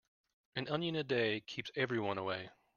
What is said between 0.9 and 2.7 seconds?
a day keeps everyone away.